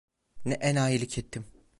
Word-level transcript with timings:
Ne 0.45 0.53
enayilik 0.53 1.17
ettim! 1.17 1.45